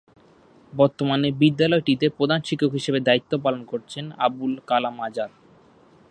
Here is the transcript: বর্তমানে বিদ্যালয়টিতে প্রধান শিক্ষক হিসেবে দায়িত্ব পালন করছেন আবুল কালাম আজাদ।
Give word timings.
বর্তমানে 0.73 1.27
বিদ্যালয়টিতে 1.31 2.05
প্রধান 2.09 2.39
শিক্ষক 2.41 2.71
হিসেবে 2.71 2.99
দায়িত্ব 2.99 3.31
পালন 3.37 3.61
করছেন 3.65 4.05
আবুল 4.17 4.53
কালাম 4.67 4.95
আজাদ। 5.01 5.31